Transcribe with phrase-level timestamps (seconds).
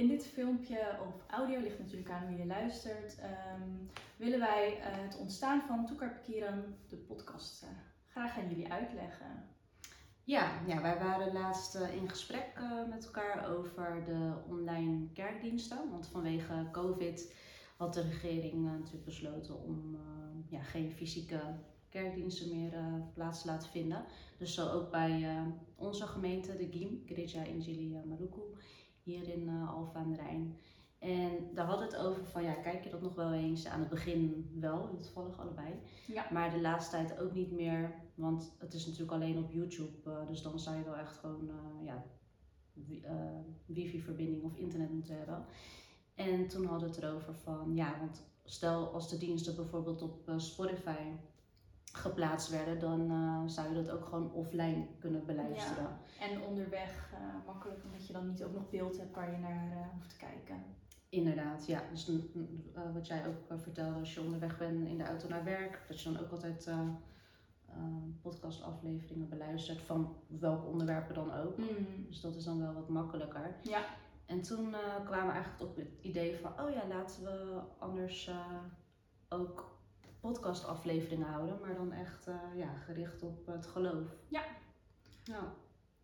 [0.00, 3.18] In dit filmpje of audio ligt natuurlijk aan hoe je luistert.
[3.18, 3.68] ehm,
[4.16, 6.20] willen wij eh, het ontstaan van Toekar
[6.88, 7.68] de podcast, eh,
[8.06, 9.48] graag aan jullie uitleggen.
[10.24, 15.90] Ja, ja, wij waren laatst eh, in gesprek met elkaar over de online kerkdiensten.
[15.90, 17.34] Want vanwege COVID
[17.76, 19.98] had de regering natuurlijk besloten om
[20.48, 21.40] ja, geen fysieke
[21.88, 22.72] kerkdiensten meer
[23.14, 24.04] plaats te laten vinden.
[24.38, 25.42] Dus zo ook bij
[25.76, 28.40] onze gemeente, de GIM, Gereja Injili Maluku,
[29.10, 30.56] hier in eh Alphen aan de Rijn.
[30.98, 33.66] En daar hadden we het over van, ja, kijk je dat nog wel eens?
[33.66, 35.72] Aan het begin wel, toevallig allebei.
[36.06, 36.26] Ja.
[36.32, 40.10] Maar de laatste tijd ook niet meer, want het is natuurlijk alleen op YouTube.
[40.10, 42.04] eh, dus dan zou je wel echt gewoon eh, ja,
[42.72, 43.04] wi-
[43.66, 45.44] wifi-verbinding of internet moeten hebben.
[46.14, 50.32] En toen hadden we het erover van, ja, want stel als de diensten bijvoorbeeld op
[50.36, 50.98] Spotify
[51.92, 55.98] geplaatst werden, dan eh, zou je dat ook gewoon offline kunnen beluisteren.
[56.20, 59.70] En onderweg eh, makkelijk, omdat je dan niet ook nog beeld hebt waar je naar
[59.70, 60.62] eh, hoeft te kijken.
[61.08, 61.82] Inderdaad, ja.
[61.90, 65.44] Dus mm, mm, wat jij ook vertelde als je onderweg bent in de auto naar
[65.44, 66.70] werk, dat je dan ook altijd
[68.22, 71.56] podcastafleveringen beluistert van welke onderwerpen dan ook.
[72.08, 73.54] Dus dat is dan wel wat makkelijker.
[73.62, 73.84] Ja.
[74.26, 78.30] En toen kwamen we eigenlijk op het idee van, oh ja, laten we anders
[79.28, 79.79] ook
[80.20, 84.08] podcastafleveringen houden, maar dan echt eh, ja, gericht op het geloof.
[84.28, 84.42] Ja.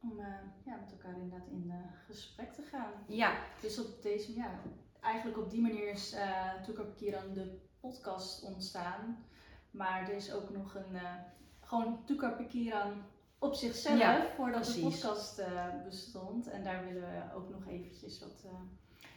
[0.00, 0.26] Om eh,
[0.64, 1.76] ja, met elkaar inderdaad in eh,
[2.06, 2.92] gesprek te gaan.
[3.06, 4.60] Ja, Dus op deze, ja,
[5.00, 9.24] eigenlijk op die manier is uh, Toekar Pekiran de podcast ontstaan.
[9.70, 11.14] Maar er is ook nog een, eh,
[11.60, 13.02] gewoon Toekar Pekiran
[13.38, 15.42] op zichzelf, Ja, voordat de podcast
[15.84, 16.46] bestond.
[16.46, 18.46] En daar willen we ook nog eventjes wat...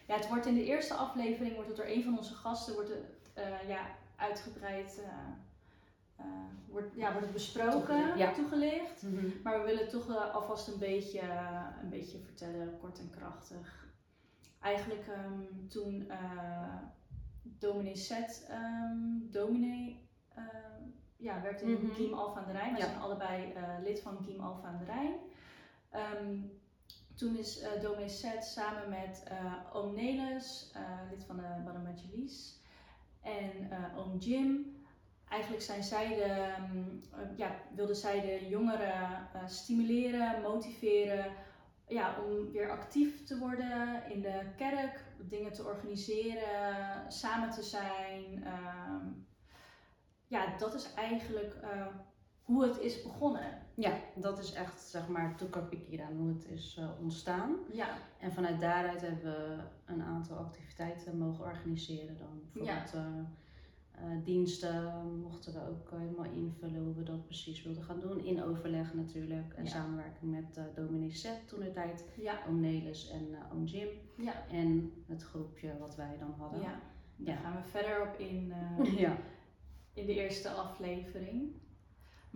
[0.08, 2.90] ja, het wordt in de eerste aflevering, wordt het door een van onze gasten, wordt
[2.90, 3.32] het
[3.68, 5.02] ja, uitgebreid...
[5.04, 6.26] eh,
[6.68, 8.34] wordt, ja, wordt het besproken, Toegelicht, ja.
[8.34, 9.04] toegelicht.
[9.04, 9.26] Mhm.
[9.44, 11.22] Maar we willen toch alvast een beetje,
[11.82, 13.86] een beetje vertellen, kort en krachtig.
[14.62, 16.76] Eigenlijk ehm, toen eh
[17.60, 18.98] dominee Seth, ehm,
[19.32, 20.10] dominee,
[21.18, 21.92] ja, werd in Mhm.
[21.94, 22.72] Giem Alpha aan de Rijn.
[22.72, 22.88] Wij Ja.
[22.88, 23.54] zijn allebei
[23.84, 25.16] lid van Giem Alpha aan de Rijn.
[25.90, 26.40] Ehm,
[27.16, 29.24] toen is dominee Seth samen met
[29.74, 30.74] oom Nelis,
[31.10, 31.44] lid van de
[31.80, 32.60] Evangelis,
[33.28, 34.78] en eh, oom Jim,
[35.30, 41.32] Eigenlijk zijn zij de, ehm, eh, ja, wilden zij de jongeren eh, stimuleren, motiveren
[41.88, 48.44] ja, om weer actief te worden in de kerk, dingen te organiseren, samen te zijn.
[48.44, 49.06] ehm.
[50.28, 51.56] ja, dat is eigenlijk
[52.48, 53.62] hoe het is begonnen.
[53.74, 57.56] ja, dat is echt zeg maar Toekar Pikiran, hoe het is eh, ontstaan.
[57.72, 57.88] Ja,
[58.20, 62.42] En vanuit daaruit hebben we een aantal activiteiten mogen organiseren dan.
[62.54, 63.02] Bijvoorbeeld eh,
[63.92, 68.26] eh, diensten mochten we ook helemaal invullen hoe we dat precies wilden gaan doen.
[68.26, 69.70] In overleg natuurlijk en Ja.
[69.70, 73.88] samenwerking met dominee Seth toen de tijd, ja, oom Nelis en oom Jim.
[74.18, 76.62] ja, En het groepje wat wij dan hadden.
[76.62, 76.80] ja.
[77.20, 77.42] Daar Ja.
[77.42, 78.54] gaan we verder op in
[79.06, 79.18] ja.
[79.94, 81.52] in de eerste aflevering.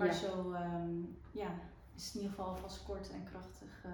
[0.02, 0.20] Maar Ja.
[0.20, 1.02] zo ehm,
[1.32, 1.60] ja,
[1.96, 3.92] is het in ieder geval vast kort en krachtig eh,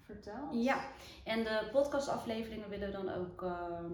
[0.00, 0.64] verteld.
[0.64, 0.84] Ja,
[1.24, 3.92] en de podcastafleveringen willen we dan ook ehm,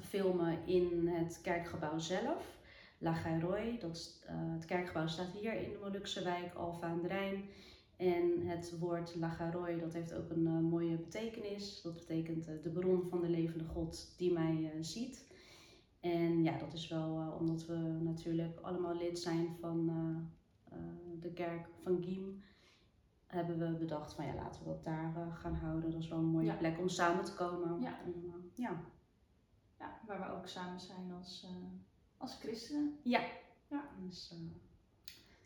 [0.00, 2.60] filmen in het kerkgebouw zelf.
[2.98, 7.08] La Gairoy, dat eh, het kerkgebouw staat hier in de Molukse wijk Alphen aan de
[7.08, 7.44] Rijn.
[7.96, 11.82] En het woord La Gairoy, dat heeft ook een eh, mooie betekenis.
[11.82, 15.24] Dat betekent de bron van de levende God die mij ziet.
[16.02, 21.20] En ja, dat is wel eh, omdat we natuurlijk allemaal lid zijn van eh, eh,
[21.20, 22.42] de kerk van Giem
[23.26, 25.90] hebben we bedacht van ja, laten we dat daar gaan houden.
[25.90, 26.54] Dat is wel een mooie Ja.
[26.54, 27.80] plek om samen te komen.
[27.80, 28.00] Ja.
[28.04, 28.80] En, ja.
[29.78, 31.46] Ja, waar we ook samen zijn als,
[32.16, 32.98] als christenen.
[33.02, 33.20] Ja.
[33.68, 33.88] Ja.
[34.06, 34.34] Dus,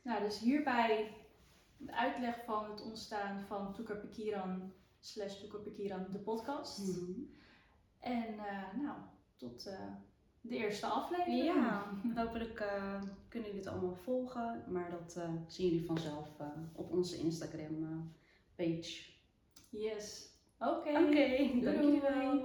[0.03, 1.15] Nou, dus hierbij
[1.77, 6.79] de uitleg van het ontstaan van Toekar Pekiran slash Toekar Pekiran, de podcast.
[6.79, 7.21] mhm.
[7.99, 8.35] En
[8.83, 8.99] nou,
[9.37, 9.71] tot
[10.49, 11.45] de eerste aflevering.
[11.45, 11.85] Ja,
[12.15, 14.65] hopelijk eh, kunnen jullie het allemaal volgen.
[14.69, 18.11] Maar dat eh, zien jullie vanzelf eh, op onze Instagram
[18.57, 19.03] page.
[19.71, 20.35] Yes.
[20.59, 20.89] Oké.
[20.89, 21.87] Oké, Doei, dank doei.
[21.87, 22.43] jullie wel.